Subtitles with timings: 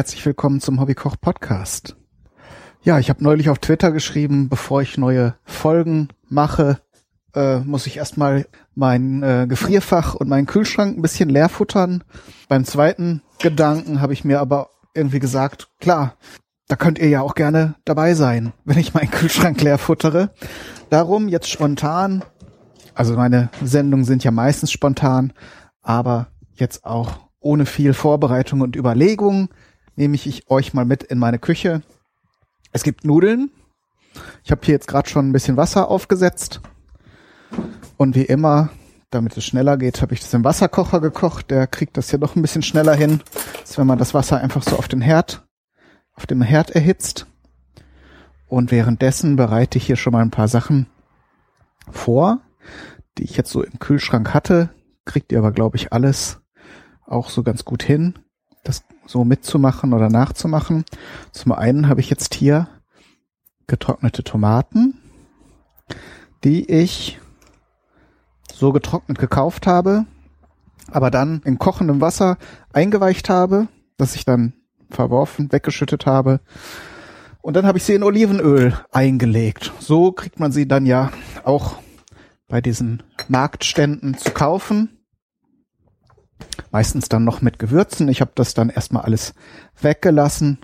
[0.00, 1.94] herzlich willkommen zum Hobbykoch Podcast.
[2.80, 6.80] Ja, ich habe neulich auf Twitter geschrieben, bevor ich neue Folgen mache,
[7.34, 12.02] äh, muss ich erstmal mein äh, Gefrierfach und meinen Kühlschrank ein bisschen leer futtern.
[12.48, 16.14] Beim zweiten Gedanken habe ich mir aber irgendwie gesagt, klar,
[16.66, 20.30] da könnt ihr ja auch gerne dabei sein, wenn ich meinen Kühlschrank leer futtere.
[20.88, 22.24] Darum jetzt spontan,
[22.94, 25.34] also meine Sendungen sind ja meistens spontan,
[25.82, 29.50] aber jetzt auch ohne viel Vorbereitung und Überlegung
[30.00, 31.82] nehme ich euch mal mit in meine Küche.
[32.72, 33.50] Es gibt Nudeln.
[34.42, 36.62] Ich habe hier jetzt gerade schon ein bisschen Wasser aufgesetzt.
[37.98, 38.70] Und wie immer,
[39.10, 41.50] damit es schneller geht, habe ich das im Wasserkocher gekocht.
[41.50, 43.20] Der kriegt das hier doch ein bisschen schneller hin,
[43.60, 45.46] als wenn man das Wasser einfach so auf den Herd,
[46.14, 47.26] auf dem Herd erhitzt.
[48.46, 50.86] Und währenddessen bereite ich hier schon mal ein paar Sachen
[51.90, 52.40] vor,
[53.18, 54.70] die ich jetzt so im Kühlschrank hatte.
[55.04, 56.40] Kriegt ihr aber, glaube ich, alles
[57.04, 58.14] auch so ganz gut hin,
[58.64, 60.84] das so mitzumachen oder nachzumachen.
[61.32, 62.68] Zum einen habe ich jetzt hier
[63.66, 64.98] getrocknete Tomaten,
[66.44, 67.18] die ich
[68.52, 70.06] so getrocknet gekauft habe,
[70.90, 72.36] aber dann in kochendem Wasser
[72.72, 74.54] eingeweicht habe, das ich dann
[74.90, 76.40] verworfen, weggeschüttet habe.
[77.42, 79.72] Und dann habe ich sie in Olivenöl eingelegt.
[79.78, 81.10] So kriegt man sie dann ja
[81.44, 81.76] auch
[82.48, 84.99] bei diesen Marktständen zu kaufen
[86.70, 88.08] meistens dann noch mit Gewürzen.
[88.08, 89.34] Ich habe das dann erstmal alles
[89.80, 90.58] weggelassen,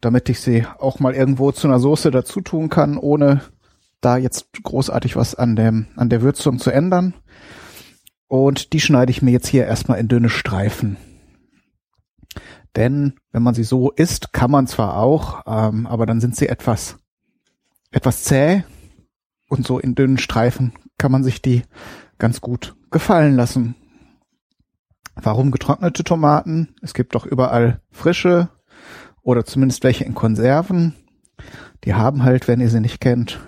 [0.00, 3.42] damit ich sie auch mal irgendwo zu einer Soße dazu tun kann, ohne
[4.00, 7.14] da jetzt großartig was an dem an der Würzung zu ändern.
[8.28, 10.96] Und die schneide ich mir jetzt hier erstmal in dünne Streifen.
[12.76, 16.48] Denn wenn man sie so isst, kann man zwar auch, ähm, aber dann sind sie
[16.48, 16.96] etwas
[17.94, 18.64] etwas zäh
[19.48, 21.62] und so in dünnen Streifen kann man sich die
[22.18, 23.76] ganz gut gefallen lassen.
[25.16, 26.74] Warum getrocknete Tomaten?
[26.82, 28.48] Es gibt doch überall frische
[29.22, 30.94] oder zumindest welche in Konserven.
[31.84, 33.40] Die haben halt, wenn ihr sie nicht kennt,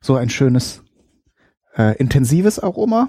[0.00, 0.82] so ein schönes
[1.76, 3.08] äh, intensives Aroma.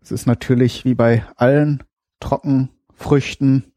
[0.00, 1.82] Es ist natürlich wie bei allen
[2.20, 3.72] Trockenfrüchten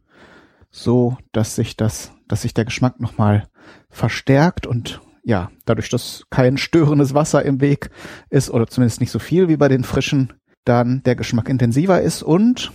[0.72, 3.48] so, dass sich das, dass sich der Geschmack nochmal
[3.90, 7.90] verstärkt und ja, dadurch, dass kein störendes Wasser im Weg
[8.30, 10.34] ist oder zumindest nicht so viel wie bei den frischen,
[10.66, 12.72] dann der Geschmack intensiver ist und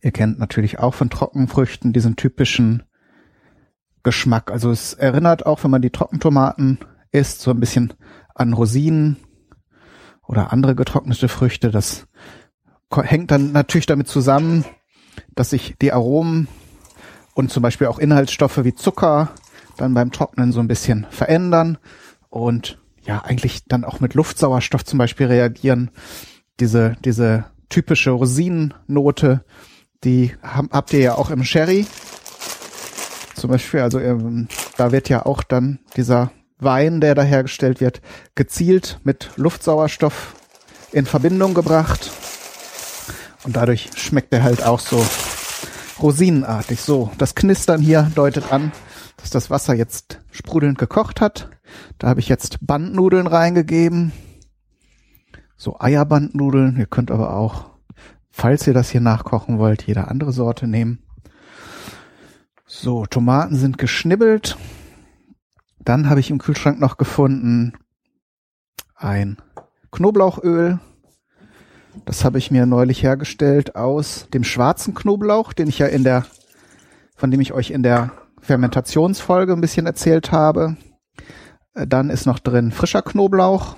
[0.00, 2.84] Ihr kennt natürlich auch von Trockenfrüchten diesen typischen
[4.02, 4.50] Geschmack.
[4.50, 6.78] Also es erinnert auch, wenn man die Trockentomaten
[7.10, 7.94] isst, so ein bisschen
[8.34, 9.16] an Rosinen
[10.26, 11.70] oder andere getrocknete Früchte.
[11.70, 12.06] Das
[12.92, 14.64] hängt dann natürlich damit zusammen,
[15.34, 16.48] dass sich die Aromen
[17.34, 19.30] und zum Beispiel auch Inhaltsstoffe wie Zucker
[19.76, 21.78] dann beim Trocknen so ein bisschen verändern
[22.28, 25.90] und ja eigentlich dann auch mit Luftsauerstoff zum Beispiel reagieren.
[26.60, 29.44] Diese, diese typische Rosinennote
[30.04, 31.86] die habt ihr ja auch im Sherry.
[33.34, 38.00] Zum Beispiel, also ähm, da wird ja auch dann dieser Wein, der da hergestellt wird,
[38.34, 40.34] gezielt mit Luftsauerstoff
[40.92, 42.10] in Verbindung gebracht.
[43.44, 45.04] Und dadurch schmeckt er halt auch so
[46.00, 46.80] rosinenartig.
[46.80, 48.72] So, das Knistern hier deutet an,
[49.18, 51.50] dass das Wasser jetzt sprudelnd gekocht hat.
[51.98, 54.12] Da habe ich jetzt Bandnudeln reingegeben.
[55.56, 56.76] So Eierbandnudeln.
[56.78, 57.75] Ihr könnt aber auch
[58.36, 60.98] falls ihr das hier nachkochen wollt, jede andere Sorte nehmen.
[62.66, 64.58] So, Tomaten sind geschnibbelt.
[65.78, 67.72] Dann habe ich im Kühlschrank noch gefunden
[68.94, 69.38] ein
[69.90, 70.80] Knoblauchöl.
[72.04, 76.26] Das habe ich mir neulich hergestellt aus dem schwarzen Knoblauch, den ich ja in der,
[77.16, 80.76] von dem ich euch in der Fermentationsfolge ein bisschen erzählt habe.
[81.72, 83.76] Äh, dann ist noch drin frischer Knoblauch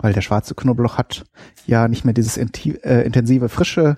[0.00, 1.24] weil der schwarze Knoblauch hat
[1.66, 3.96] ja nicht mehr dieses äh, intensive frische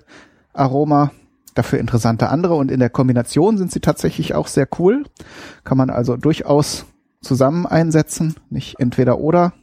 [0.53, 1.11] Aroma,
[1.55, 5.03] dafür interessante andere und in der Kombination sind sie tatsächlich auch sehr cool.
[5.63, 6.85] Kann man also durchaus
[7.21, 9.53] zusammen einsetzen, nicht entweder oder.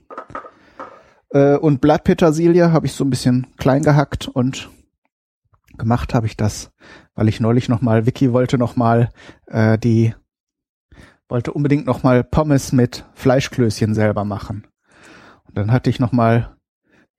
[1.31, 4.71] Äh, und Blattpetersilie habe ich so ein bisschen klein gehackt und
[5.77, 6.71] gemacht habe ich das,
[7.15, 9.11] weil ich neulich noch mal Vicky wollte noch mal
[9.47, 10.15] äh, die
[11.29, 14.67] wollte unbedingt noch mal Pommes mit Fleischklößchen selber machen.
[15.55, 16.56] Dann hatte ich noch mal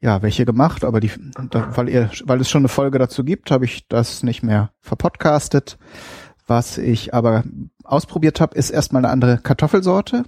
[0.02, 1.12] ja welche gemacht, aber die,
[1.74, 5.78] weil ihr, weil es schon eine Folge dazu gibt, habe ich das nicht mehr verpodcastet.
[6.48, 7.44] Was ich aber
[7.84, 10.24] ausprobiert habe, ist erstmal eine andere Kartoffelsorte.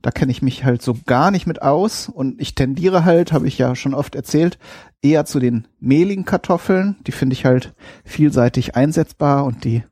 [0.00, 3.48] Da kenne ich mich halt so gar nicht mit aus und ich tendiere halt, habe
[3.48, 4.58] ich ja schon oft erzählt,
[5.02, 6.96] eher zu den mehligen Kartoffeln.
[7.06, 7.74] Die finde ich halt
[8.04, 9.82] vielseitig einsetzbar und die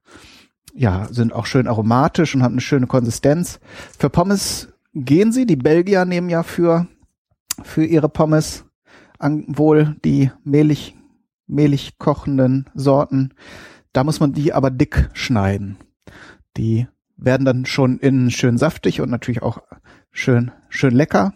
[0.75, 3.61] ja sind auch schön aromatisch und haben eine schöne Konsistenz.
[3.99, 5.47] Für Pommes gehen sie.
[5.47, 6.87] Die Belgier nehmen ja für
[7.63, 8.65] für ihre Pommes
[9.19, 10.97] an, wohl die mehlig,
[11.47, 13.35] mehlig kochenden Sorten.
[13.93, 15.79] Da muss man die aber dick schneiden.
[16.57, 16.87] Die
[17.17, 19.59] werden dann schon innen schön saftig und natürlich auch
[20.11, 21.33] schön, schön lecker.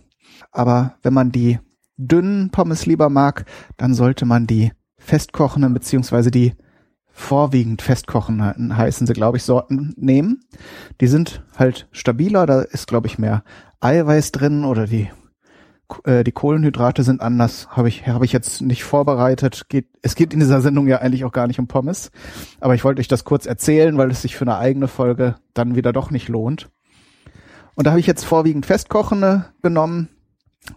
[0.53, 1.59] Aber wenn man die
[1.97, 3.45] dünnen Pommes lieber mag,
[3.77, 6.55] dann sollte man die festkochenden beziehungsweise die
[7.13, 10.41] vorwiegend festkochenden heißen sie, glaube ich, Sorten nehmen.
[11.01, 13.43] Die sind halt stabiler, da ist, glaube ich, mehr
[13.81, 15.11] Eiweiß drin oder die
[16.05, 19.69] äh, die Kohlenhydrate sind anders, habe ich habe ich jetzt nicht vorbereitet.
[19.69, 22.11] Geht, es geht in dieser Sendung ja eigentlich auch gar nicht um Pommes,
[22.61, 25.75] aber ich wollte euch das kurz erzählen, weil es sich für eine eigene Folge dann
[25.75, 26.71] wieder doch nicht lohnt.
[27.75, 30.09] Und da habe ich jetzt vorwiegend festkochende genommen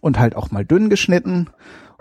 [0.01, 1.50] und halt auch mal dünn geschnitten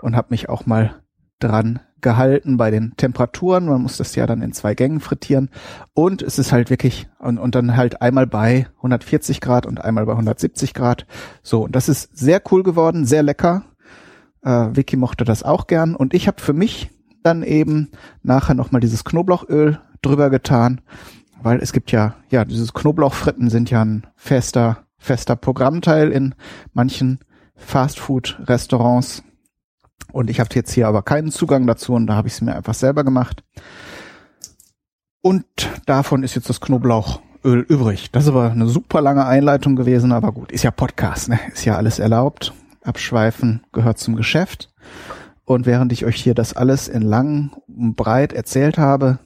[0.01, 1.01] und habe mich auch mal
[1.39, 3.65] dran gehalten bei den Temperaturen.
[3.65, 5.49] Man muss das ja dann in zwei Gängen frittieren.
[5.93, 10.05] Und es ist halt wirklich, und, und dann halt einmal bei 140 Grad und einmal
[10.05, 11.07] bei 170 Grad.
[11.41, 13.63] So, und das ist sehr cool geworden, sehr lecker.
[14.43, 15.95] Äh, Vicky mochte das auch gern.
[15.95, 16.91] Und ich habe für mich
[17.23, 17.89] dann eben
[18.21, 20.81] nachher nochmal dieses Knoblauchöl drüber getan,
[21.41, 26.35] weil es gibt ja, ja, dieses Knoblauchfritten sind ja ein fester, fester Programmteil in
[26.73, 27.19] manchen
[27.55, 29.23] Fastfood-Restaurants.
[30.11, 32.55] Und ich habe jetzt hier aber keinen Zugang dazu und da habe ich es mir
[32.55, 33.43] einfach selber gemacht.
[35.21, 35.45] Und
[35.85, 38.11] davon ist jetzt das Knoblauchöl übrig.
[38.11, 41.39] Das ist aber eine super lange Einleitung gewesen, aber gut, ist ja Podcast, ne?
[41.51, 42.53] Ist ja alles erlaubt.
[42.83, 44.69] Abschweifen gehört zum Geschäft.
[45.45, 49.19] Und während ich euch hier das alles in lang und breit erzählt habe,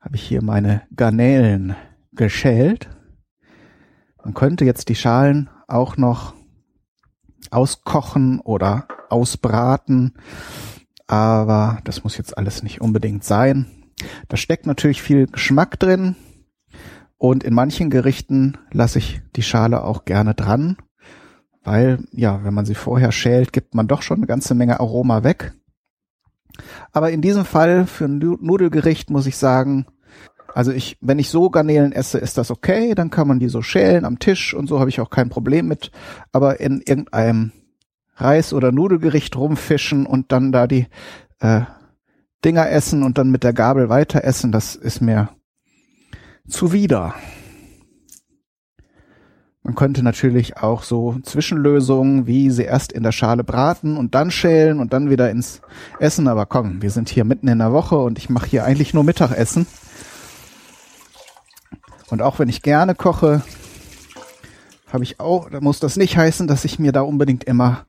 [0.00, 1.76] habe ich hier meine Garnelen
[2.12, 2.88] geschält.
[4.22, 6.34] Man könnte jetzt die Schalen auch noch
[7.50, 10.14] auskochen oder ausbraten.
[11.06, 13.66] Aber das muss jetzt alles nicht unbedingt sein.
[14.28, 16.16] Da steckt natürlich viel Geschmack drin.
[17.18, 20.76] Und in manchen Gerichten lasse ich die Schale auch gerne dran.
[21.62, 25.24] Weil, ja, wenn man sie vorher schält, gibt man doch schon eine ganze Menge Aroma
[25.24, 25.52] weg.
[26.92, 29.86] Aber in diesem Fall für ein Nudelgericht muss ich sagen,
[30.54, 33.62] also ich, wenn ich so Garnelen esse, ist das okay, dann kann man die so
[33.62, 35.90] schälen am Tisch und so habe ich auch kein Problem mit.
[36.32, 37.52] Aber in irgendeinem
[38.16, 40.86] Reis- oder Nudelgericht rumfischen und dann da die
[41.40, 41.62] äh,
[42.44, 45.30] Dinger essen und dann mit der Gabel weiter essen, das ist mir
[46.48, 47.14] zuwider.
[49.62, 54.30] Man könnte natürlich auch so Zwischenlösungen, wie sie erst in der Schale braten und dann
[54.30, 55.60] schälen und dann wieder ins
[55.98, 56.28] Essen.
[56.28, 59.04] Aber komm, wir sind hier mitten in der Woche und ich mache hier eigentlich nur
[59.04, 59.66] Mittagessen.
[62.10, 63.42] Und auch wenn ich gerne koche,
[64.92, 67.86] habe ich auch, da muss das nicht heißen, dass ich mir da unbedingt immer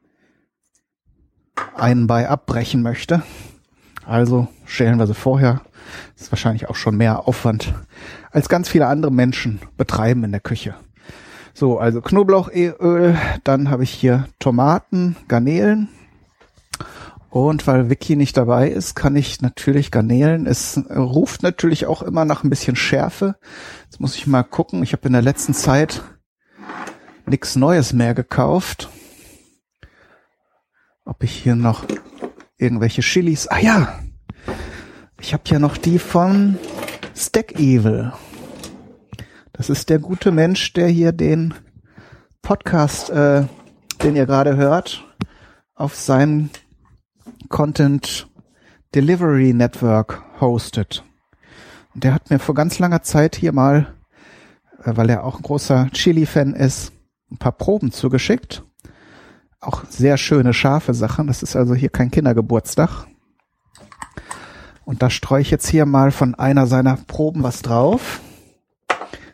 [1.76, 3.24] einen bei abbrechen möchte.
[4.06, 5.62] Also schälen wir sie vorher.
[6.14, 7.74] Das ist wahrscheinlich auch schon mehr Aufwand,
[8.32, 10.76] als ganz viele andere Menschen betreiben in der Küche.
[11.54, 15.90] So, also Knoblauchöl, dann habe ich hier Tomaten, Garnelen.
[17.31, 20.45] Und weil Vicky nicht dabei ist, kann ich natürlich Garnelen.
[20.45, 23.36] Es ruft natürlich auch immer nach ein bisschen Schärfe.
[23.86, 24.83] Jetzt muss ich mal gucken.
[24.83, 26.04] Ich habe in der letzten Zeit
[27.25, 28.89] nichts Neues mehr gekauft
[31.06, 31.86] ob ich hier noch
[32.58, 33.48] irgendwelche Chilis.
[33.48, 34.00] Ah ja,
[35.20, 36.58] ich habe ja noch die von
[37.15, 38.13] Stack Evil.
[39.53, 41.53] Das ist der gute Mensch, der hier den
[42.41, 43.44] Podcast, äh,
[44.01, 45.03] den ihr gerade hört,
[45.75, 46.50] auf seinem
[47.51, 48.27] Content
[48.96, 51.03] Delivery Network hostet.
[51.93, 53.93] Und der hat mir vor ganz langer Zeit hier mal,
[54.84, 56.91] äh, weil er auch ein großer Chili-Fan ist,
[57.29, 58.63] ein paar Proben zugeschickt
[59.62, 61.27] auch sehr schöne, scharfe Sachen.
[61.27, 63.05] Das ist also hier kein Kindergeburtstag.
[64.84, 68.20] Und da streue ich jetzt hier mal von einer seiner Proben was drauf.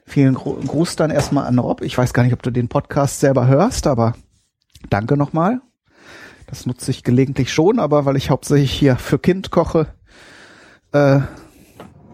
[0.06, 1.82] Vielen Gruß dann erstmal an Rob.
[1.82, 4.14] Ich weiß gar nicht, ob du den Podcast selber hörst, aber
[4.90, 5.62] danke nochmal.
[6.48, 9.88] Das nutze ich gelegentlich schon, aber weil ich hauptsächlich hier für Kind koche,
[10.94, 11.20] äh,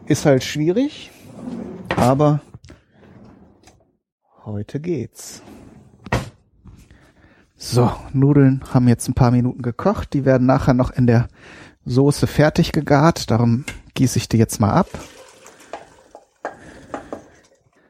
[0.07, 1.11] ist halt schwierig.
[1.95, 2.41] Aber
[4.43, 5.43] heute geht's.
[7.55, 10.13] So, Nudeln haben jetzt ein paar Minuten gekocht.
[10.13, 11.27] Die werden nachher noch in der
[11.85, 13.31] Soße fertig gegart.
[13.31, 14.89] Darum gieße ich die jetzt mal ab.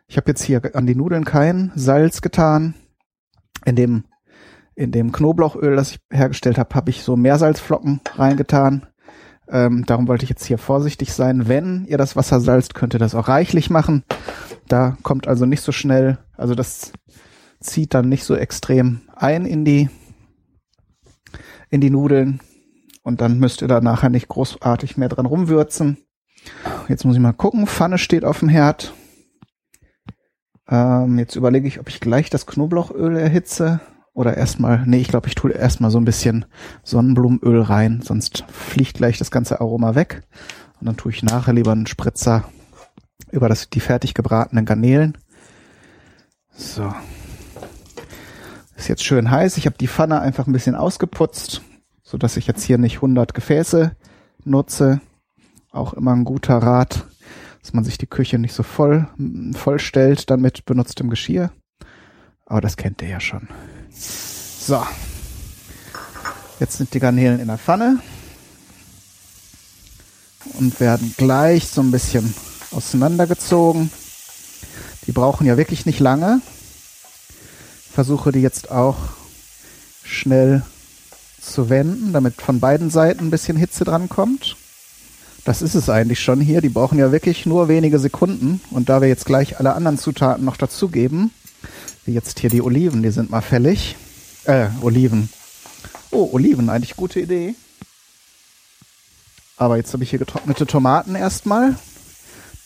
[0.08, 2.76] Ich habe jetzt hier an die Nudeln kein Salz getan.
[3.66, 4.04] In dem,
[4.76, 8.88] in dem Knoblauchöl, das ich hergestellt habe, habe ich so Meersalzflocken reingetan.
[9.48, 11.48] Ähm, darum wollte ich jetzt hier vorsichtig sein.
[11.48, 14.04] Wenn ihr das Wasser salzt, könnt ihr das auch reichlich machen.
[14.68, 16.94] Da kommt also nicht so schnell, also das
[17.60, 19.90] zieht dann nicht so extrem ein in die,
[21.70, 22.40] in die Nudeln.
[23.04, 25.98] Und dann müsst ihr da nachher nicht großartig mehr dran rumwürzen.
[26.88, 27.68] Jetzt muss ich mal gucken.
[27.68, 28.94] Pfanne steht auf dem Herd.
[30.70, 33.82] Ähm, jetzt überlege ich, ob ich gleich das Knoblauchöl erhitze
[34.14, 36.46] oder erstmal, nee, ich glaube, ich tue erstmal so ein bisschen
[36.84, 40.24] Sonnenblumenöl rein, sonst fliegt gleich das ganze Aroma weg.
[40.80, 42.44] Und dann tue ich nachher lieber einen Spritzer
[43.32, 45.18] über das, die fertig gebratenen Garnelen.
[46.56, 46.94] So.
[48.76, 49.58] Ist jetzt schön heiß.
[49.58, 51.62] Ich habe die Pfanne einfach ein bisschen ausgeputzt,
[52.04, 53.96] so dass ich jetzt hier nicht 100 Gefäße
[54.44, 55.02] nutze.
[55.72, 57.08] Auch immer ein guter Rat,
[57.62, 59.08] dass man sich die Küche nicht so voll,
[59.54, 61.52] voll stellt dann mit benutztem Geschirr.
[62.46, 63.48] Aber das kennt ihr ja schon.
[63.94, 64.86] So.
[66.60, 68.00] Jetzt sind die Garnelen in der Pfanne
[70.54, 72.34] und werden gleich so ein bisschen
[72.72, 73.92] auseinandergezogen.
[75.06, 76.42] Die brauchen ja wirklich nicht lange.
[77.94, 78.98] Versuche die jetzt auch
[80.04, 80.64] schnell
[81.42, 84.56] zu wenden, damit von beiden Seiten ein bisschen Hitze dran kommt.
[85.44, 86.62] Das ist es eigentlich schon hier.
[86.62, 88.62] Die brauchen ja wirklich nur wenige Sekunden.
[88.72, 91.32] Und da wir jetzt gleich alle anderen Zutaten noch dazugeben,
[92.06, 93.96] jetzt hier die Oliven, die sind mal fällig.
[94.46, 95.30] Äh, Oliven.
[96.12, 97.56] Oh, Oliven, eigentlich gute Idee.
[99.58, 101.76] Aber jetzt habe ich hier getrocknete Tomaten erstmal.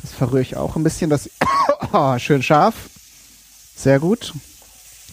[0.01, 1.09] Das verrühre ich auch ein bisschen.
[1.09, 1.29] Das
[1.93, 2.75] oh, schön scharf.
[3.75, 4.33] Sehr gut.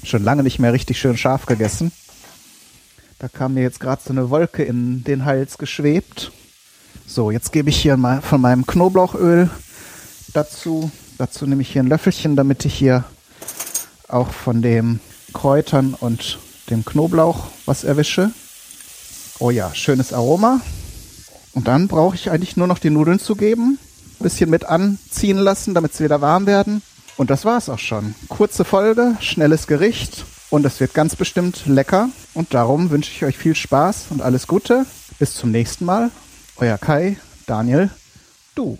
[0.02, 1.92] Schon lange nicht mehr richtig schön scharf gegessen.
[3.18, 6.32] Da kam mir jetzt gerade so eine Wolke in den Hals geschwebt.
[7.06, 9.50] So, jetzt gebe ich hier mal von meinem Knoblauchöl
[10.32, 10.90] dazu.
[11.18, 13.04] Dazu nehme ich hier ein Löffelchen, damit ich hier
[14.14, 15.00] auch von den
[15.33, 16.38] Kräutern und
[16.71, 18.30] dem Knoblauch was erwische.
[19.38, 20.61] Oh ja, schönes Aroma.
[21.52, 23.78] Und dann brauche ich eigentlich nur noch die Nudeln zu geben,
[24.21, 26.83] bisschen mit anziehen lassen, damit sie wieder warm werden.
[27.16, 28.14] Und das war's auch schon.
[28.28, 32.09] Kurze Folge, schnelles Gericht und es wird ganz bestimmt lecker.
[32.33, 34.87] Und darum wünsche ich euch viel Spaß und alles Gute.
[35.18, 36.11] Bis zum nächsten Mal.
[36.56, 37.90] Euer Kai, Daniel,
[38.54, 38.78] du.